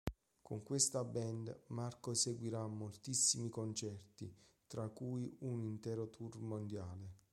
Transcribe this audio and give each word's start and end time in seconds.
Con 0.41 0.63
questa 0.63 1.03
band 1.03 1.65
Mark 1.67 2.07
eseguirà 2.07 2.65
moltissimi 2.65 3.49
concerti 3.49 4.33
tra 4.65 4.89
cui 4.89 5.37
un 5.41 5.61
intero 5.61 6.09
tour 6.09 6.39
mondiale. 6.39 7.19